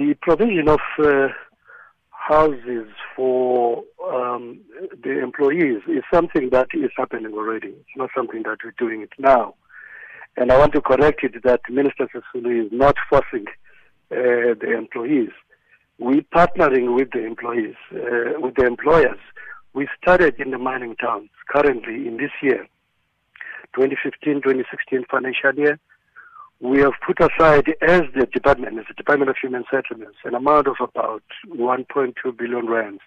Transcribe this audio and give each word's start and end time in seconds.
The 0.00 0.14
provision 0.22 0.66
of 0.66 0.80
uh, 0.98 1.28
houses 2.08 2.88
for 3.14 3.84
um, 4.10 4.58
the 5.04 5.22
employees 5.22 5.82
is 5.88 6.02
something 6.10 6.48
that 6.52 6.68
is 6.72 6.90
happening 6.96 7.34
already. 7.34 7.68
It's 7.68 7.96
not 7.96 8.08
something 8.16 8.42
that 8.44 8.60
we're 8.64 8.74
doing 8.78 9.02
it 9.02 9.10
now. 9.18 9.56
And 10.38 10.50
I 10.50 10.56
want 10.56 10.72
to 10.72 10.80
correct 10.80 11.22
it 11.22 11.42
that 11.44 11.60
Minister 11.68 12.08
Sisulu 12.08 12.64
is 12.64 12.72
not 12.72 12.96
forcing 13.10 13.44
uh, 14.10 14.56
the 14.58 14.74
employees. 14.74 15.32
We're 15.98 16.24
partnering 16.34 16.96
with 16.96 17.10
the 17.10 17.26
employees, 17.26 17.76
uh, 17.92 18.40
with 18.40 18.54
the 18.54 18.64
employers. 18.64 19.20
We 19.74 19.86
started 20.02 20.40
in 20.40 20.50
the 20.50 20.58
mining 20.58 20.96
towns 20.96 21.28
currently 21.46 22.08
in 22.08 22.16
this 22.16 22.32
year, 22.40 22.66
2015-2016 23.76 24.64
financial 25.10 25.54
year 25.56 25.78
we 26.60 26.80
have 26.80 26.92
put 27.04 27.18
aside 27.20 27.74
as 27.80 28.02
the 28.14 28.26
department, 28.32 28.78
as 28.78 28.84
the 28.86 28.94
Department 28.94 29.30
of 29.30 29.36
Human 29.40 29.64
Settlements, 29.70 30.18
an 30.24 30.34
amount 30.34 30.66
of 30.66 30.76
about 30.80 31.22
1.2 31.48 32.36
billion 32.36 32.66
rands 32.66 33.00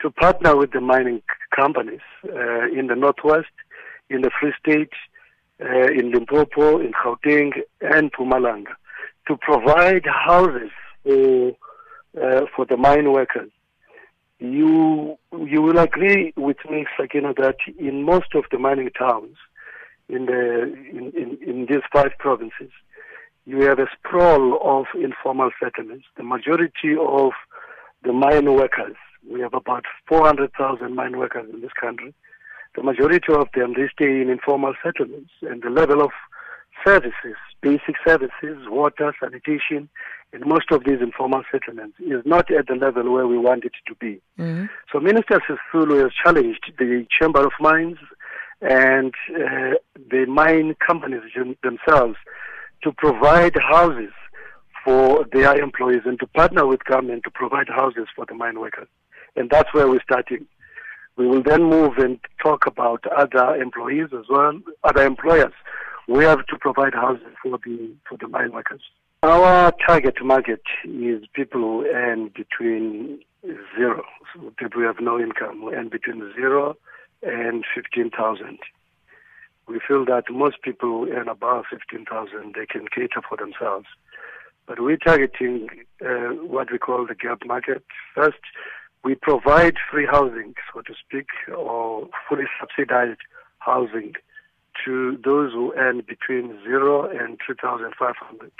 to 0.00 0.10
partner 0.10 0.56
with 0.56 0.72
the 0.72 0.80
mining 0.80 1.22
companies 1.54 2.00
uh, 2.24 2.66
in 2.68 2.86
the 2.86 2.94
northwest, 2.94 3.50
in 4.08 4.20
the 4.20 4.30
Free 4.40 4.52
State, 4.60 4.92
uh, 5.60 5.86
in 5.86 6.12
Limpopo, 6.12 6.78
in 6.78 6.92
Gauteng, 6.92 7.52
and 7.80 8.12
Mpumalanga 8.12 8.74
to 9.26 9.36
provide 9.36 10.04
houses 10.06 10.70
for 11.02 11.56
uh, 12.22 12.46
for 12.54 12.64
the 12.64 12.76
mine 12.76 13.12
workers. 13.12 13.50
You 14.38 15.18
you 15.32 15.62
will 15.62 15.78
agree 15.78 16.32
with 16.36 16.58
me, 16.70 16.86
Sakina, 16.96 17.34
that 17.34 17.56
in 17.78 18.04
most 18.04 18.34
of 18.34 18.44
the 18.50 18.58
mining 18.58 18.90
towns, 18.90 19.36
in 20.08 20.26
the 20.26 20.62
in, 20.90 21.12
in, 21.16 21.38
in 21.46 21.66
these 21.66 21.82
five 21.92 22.12
provinces, 22.18 22.70
you 23.46 23.62
have 23.62 23.78
a 23.78 23.86
sprawl 23.96 24.58
of 24.62 24.86
informal 25.00 25.50
settlements. 25.62 26.04
The 26.16 26.24
majority 26.24 26.96
of 27.00 27.30
the 28.02 28.12
mine 28.12 28.52
workers, 28.52 28.96
we 29.28 29.40
have 29.40 29.54
about 29.54 29.84
400,000 30.08 30.94
mine 30.94 31.16
workers 31.16 31.48
in 31.52 31.60
this 31.60 31.72
country. 31.80 32.12
The 32.74 32.82
majority 32.82 33.32
of 33.32 33.48
them, 33.54 33.74
they 33.74 33.88
stay 33.94 34.20
in 34.20 34.28
informal 34.28 34.74
settlements, 34.84 35.30
and 35.42 35.62
the 35.62 35.70
level 35.70 36.02
of 36.02 36.10
services, 36.84 37.36
basic 37.62 37.96
services, 38.06 38.58
water, 38.68 39.14
sanitation, 39.18 39.88
in 40.32 40.46
most 40.46 40.70
of 40.72 40.84
these 40.84 41.00
informal 41.00 41.42
settlements 41.50 41.96
is 42.00 42.22
not 42.26 42.50
at 42.50 42.66
the 42.66 42.74
level 42.74 43.12
where 43.12 43.26
we 43.26 43.38
want 43.38 43.64
it 43.64 43.72
to 43.86 43.94
be. 43.94 44.20
Mm-hmm. 44.38 44.66
So 44.92 45.00
Minister 45.00 45.40
Sisulu 45.48 46.02
has 46.02 46.12
challenged 46.22 46.72
the 46.78 47.06
Chamber 47.18 47.46
of 47.46 47.52
Mines 47.60 47.98
and 48.60 49.14
uh, 49.30 49.74
the 50.10 50.26
mine 50.26 50.74
companies 50.84 51.22
themselves 51.62 52.16
to 52.86 52.92
provide 52.92 53.56
houses 53.68 54.12
for 54.84 55.26
their 55.32 55.60
employees 55.60 56.02
and 56.04 56.20
to 56.20 56.26
partner 56.28 56.64
with 56.64 56.84
government 56.84 57.24
to 57.24 57.30
provide 57.30 57.68
houses 57.68 58.06
for 58.14 58.24
the 58.26 58.34
mine 58.34 58.60
workers. 58.60 58.86
And 59.34 59.50
that's 59.50 59.74
where 59.74 59.88
we're 59.88 60.02
starting. 60.04 60.46
We 61.16 61.26
will 61.26 61.42
then 61.42 61.64
move 61.64 61.98
and 61.98 62.20
talk 62.40 62.64
about 62.64 63.04
other 63.08 63.56
employees 63.56 64.10
as 64.16 64.26
well, 64.30 64.60
other 64.84 65.04
employers. 65.04 65.52
We 66.06 66.22
have 66.22 66.46
to 66.46 66.56
provide 66.60 66.94
houses 66.94 67.26
for 67.42 67.58
the 67.64 67.90
for 68.08 68.16
the 68.18 68.28
mine 68.28 68.52
workers. 68.52 68.82
Our 69.24 69.72
target 69.84 70.24
market 70.24 70.62
is 70.84 71.24
people 71.32 71.60
who 71.60 71.86
earn 71.92 72.30
between 72.36 73.18
zero, 73.76 74.04
so 74.32 74.52
people 74.56 74.82
who 74.82 74.86
have 74.86 75.00
no 75.00 75.18
income, 75.18 75.62
who 75.62 75.72
earn 75.72 75.88
between 75.88 76.32
zero 76.36 76.76
and 77.22 77.64
15,000. 77.74 78.58
We 79.68 79.80
feel 79.86 80.04
that 80.06 80.24
most 80.30 80.62
people 80.62 80.88
who 80.88 81.12
earn 81.12 81.28
above 81.28 81.64
15,000, 81.70 82.54
they 82.54 82.66
can 82.66 82.86
cater 82.88 83.20
for 83.28 83.36
themselves. 83.36 83.86
But 84.66 84.80
we're 84.80 84.96
targeting 84.96 85.68
uh, 86.04 86.34
what 86.44 86.70
we 86.70 86.78
call 86.78 87.06
the 87.06 87.14
gap 87.14 87.40
market. 87.46 87.84
First, 88.14 88.40
we 89.04 89.14
provide 89.14 89.76
free 89.90 90.06
housing, 90.06 90.54
so 90.72 90.80
to 90.82 90.94
speak, 90.94 91.26
or 91.56 92.08
fully 92.28 92.46
subsidized 92.58 93.20
housing 93.58 94.14
to 94.84 95.18
those 95.24 95.52
who 95.52 95.72
earn 95.76 96.02
between 96.06 96.58
zero 96.62 97.08
and 97.08 97.38
2,500. 97.46 98.52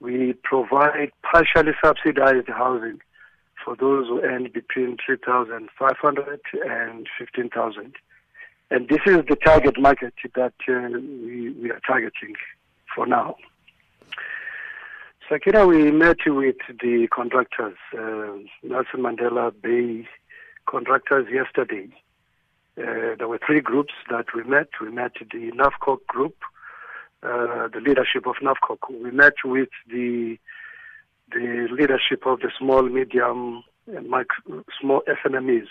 We 0.00 0.34
provide 0.42 1.12
partially 1.22 1.72
subsidized 1.82 2.48
housing 2.48 3.00
for 3.64 3.76
those 3.76 4.08
who 4.08 4.20
earn 4.22 4.50
between 4.52 4.96
3,500 5.04 6.40
and 6.66 7.06
15,000. 7.18 7.94
And 8.72 8.88
this 8.88 9.00
is 9.04 9.18
the 9.28 9.36
target 9.36 9.78
market 9.78 10.14
that 10.34 10.54
uh, 10.66 10.98
we, 10.98 11.50
we 11.50 11.70
are 11.70 11.80
targeting 11.86 12.32
for 12.94 13.06
now. 13.06 13.36
Sakina, 15.28 15.66
we 15.66 15.90
met 15.90 16.16
with 16.24 16.56
the 16.80 17.06
contractors, 17.14 17.76
uh, 17.92 18.32
Nelson 18.62 19.00
Mandela 19.00 19.52
Bay 19.60 20.08
contractors 20.64 21.26
yesterday. 21.30 21.90
Uh, 22.78 23.14
there 23.18 23.28
were 23.28 23.38
three 23.46 23.60
groups 23.60 23.92
that 24.08 24.24
we 24.34 24.42
met. 24.44 24.68
We 24.80 24.90
met 24.90 25.12
the 25.20 25.52
NAFCOC 25.52 26.06
group, 26.06 26.36
uh, 27.22 27.68
the 27.68 27.80
leadership 27.86 28.26
of 28.26 28.36
NAFCOC. 28.36 29.02
We 29.02 29.10
met 29.10 29.34
with 29.44 29.68
the 29.86 30.38
the 31.30 31.68
leadership 31.70 32.26
of 32.26 32.40
the 32.40 32.50
small, 32.58 32.82
medium, 32.84 33.64
and 33.86 34.08
micro, 34.08 34.64
small 34.80 35.02
SMMEs. 35.06 35.66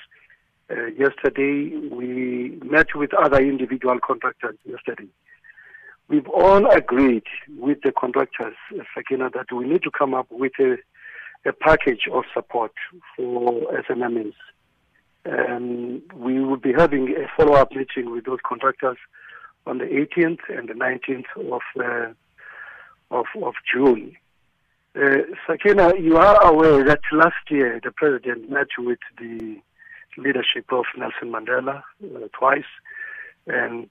Uh, 0.72 0.86
yesterday, 0.98 1.76
we 1.92 2.58
met 2.64 2.96
with 2.96 3.14
other 3.14 3.40
individual 3.42 4.00
contractors 4.00 4.56
yesterday. 4.64 5.08
We've 6.08 6.28
all 6.28 6.70
agreed 6.70 7.24
with 7.58 7.82
the 7.84 7.92
contractors, 7.92 8.56
Sakina, 8.96 9.30
that 9.32 9.52
we 9.52 9.66
need 9.66 9.84
to 9.84 9.92
come 9.92 10.14
up 10.14 10.28
with 10.30 10.54
a, 10.60 10.78
a 11.46 11.52
package 11.52 12.08
of 12.12 12.24
support 12.34 12.72
for 13.16 13.62
SMMEs. 13.90 14.36
And 15.26 16.02
we 16.14 16.40
will 16.40 16.58
be 16.58 16.74
having 16.74 17.16
a 17.18 17.28
follow-up 17.36 17.72
meeting 17.72 18.12
with 18.12 18.26
those 18.26 18.40
contractors 18.48 18.98
on 19.66 19.80
the 19.80 19.86
18th 19.86 20.40
and 20.50 20.70
the 20.70 20.74
19th 20.74 21.54
of 21.54 21.62
uh, 21.80 22.14
of, 23.12 23.26
of 23.44 23.54
June. 23.72 24.16
Uh, 24.96 25.18
Sakina, 25.46 25.94
you 26.00 26.16
are 26.18 26.42
aware 26.44 26.84
that 26.86 27.02
last 27.12 27.50
year 27.50 27.80
the 27.84 27.92
president 27.92 28.50
met 28.50 28.68
with 28.78 29.00
the 29.18 29.60
leadership 30.18 30.66
of 30.72 30.86
Nelson 30.98 31.32
Mandela 31.32 31.84
uh, 32.04 32.28
twice, 32.38 32.64
and 33.48 33.90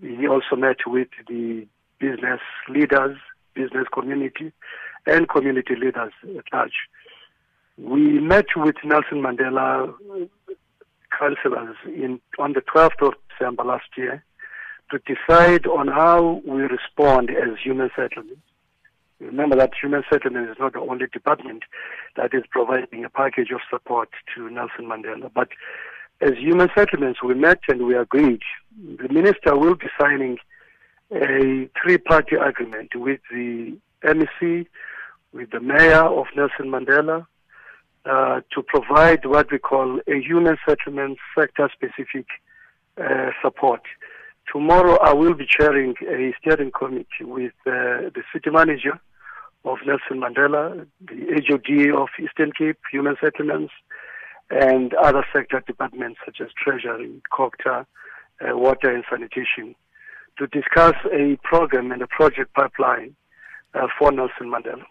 he 0.00 0.26
also 0.26 0.56
met 0.56 0.78
with 0.86 1.08
the 1.28 1.66
business 1.98 2.40
leaders, 2.68 3.16
business 3.54 3.86
community, 3.92 4.52
and 5.06 5.28
community 5.28 5.74
leaders 5.76 6.12
at 6.36 6.44
large. 6.52 6.88
We 7.78 8.20
met 8.20 8.46
with 8.56 8.76
Nelson 8.84 9.22
Mandela 9.22 9.94
councillors 11.18 11.76
in 11.86 12.20
on 12.38 12.52
the 12.52 12.60
12th 12.60 13.06
of 13.06 13.14
December 13.30 13.64
last 13.64 13.88
year 13.96 14.24
to 14.90 14.98
decide 14.98 15.66
on 15.66 15.88
how 15.88 16.42
we 16.46 16.62
respond 16.62 17.30
as 17.30 17.58
human 17.62 17.90
settlements 17.96 18.42
Remember 19.20 19.56
that 19.56 19.72
Human 19.80 20.02
Settlement 20.10 20.50
is 20.50 20.56
not 20.58 20.72
the 20.72 20.80
only 20.80 21.06
department 21.06 21.62
that 22.16 22.34
is 22.34 22.42
providing 22.50 23.04
a 23.04 23.10
package 23.10 23.50
of 23.50 23.60
support 23.70 24.08
to 24.34 24.50
Nelson 24.50 24.86
Mandela. 24.86 25.30
But 25.32 25.48
as 26.20 26.32
Human 26.38 26.68
Settlements, 26.74 27.22
we 27.22 27.34
met 27.34 27.60
and 27.68 27.86
we 27.86 27.96
agreed. 27.96 28.42
The 28.76 29.08
minister 29.08 29.56
will 29.56 29.76
be 29.76 29.86
signing 30.00 30.38
a 31.12 31.68
three-party 31.80 32.36
agreement 32.36 32.94
with 32.94 33.20
the 33.30 33.76
MEC, 34.02 34.66
with 35.32 35.50
the 35.50 35.60
mayor 35.60 36.02
of 36.02 36.26
Nelson 36.36 36.66
Mandela, 36.66 37.26
uh, 38.06 38.40
to 38.52 38.62
provide 38.62 39.24
what 39.26 39.50
we 39.50 39.58
call 39.58 40.00
a 40.06 40.20
human 40.20 40.56
settlement 40.66 41.18
sector-specific 41.38 42.26
uh, 43.02 43.30
support. 43.42 43.82
Tomorrow 44.52 44.98
I 45.02 45.12
will 45.12 45.34
be 45.34 45.46
chairing 45.48 45.94
a 46.02 46.32
steering 46.40 46.70
committee 46.70 47.24
with 47.24 47.52
uh, 47.66 48.10
the 48.14 48.22
city 48.32 48.50
manager 48.50 49.00
of 49.64 49.78
Nelson 49.86 50.20
Mandela, 50.20 50.86
the 51.00 51.42
HOD 51.48 52.00
of 52.00 52.08
Eastern 52.22 52.52
Cape, 52.52 52.78
Human 52.92 53.16
Settlements, 53.22 53.72
and 54.50 54.92
other 54.94 55.24
sector 55.32 55.62
departments 55.66 56.20
such 56.24 56.40
as 56.40 56.48
Treasury, 56.62 57.10
COGTA, 57.32 57.86
uh, 58.40 58.56
Water 58.56 58.94
and 58.94 59.04
Sanitation, 59.10 59.74
to 60.38 60.46
discuss 60.48 60.94
a 61.12 61.38
program 61.42 61.92
and 61.92 62.02
a 62.02 62.06
project 62.06 62.52
pipeline 62.54 63.16
uh, 63.74 63.86
for 63.98 64.12
Nelson 64.12 64.50
Mandela. 64.50 64.84